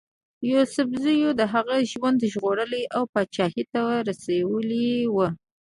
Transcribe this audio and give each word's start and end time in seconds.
یوسفزیو 0.51 1.29
د 1.39 1.41
هغه 1.53 1.75
ژوند 1.91 2.19
ژغورلی 2.31 2.83
او 2.95 3.03
پاچهي 3.13 3.63
ته 3.73 3.81
رسولی 4.07 4.89
وو. 5.15 5.27